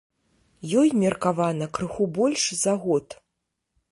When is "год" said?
2.87-3.07